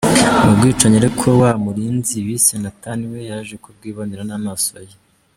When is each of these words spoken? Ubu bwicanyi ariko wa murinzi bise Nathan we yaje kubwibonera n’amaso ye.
Ubu 0.43 0.51
bwicanyi 0.57 0.95
ariko 1.01 1.27
wa 1.41 1.51
murinzi 1.63 2.15
bise 2.27 2.53
Nathan 2.63 2.99
we 3.11 3.19
yaje 3.29 3.55
kubwibonera 3.63 4.23
n’amaso 4.29 4.73
ye. 4.89 4.95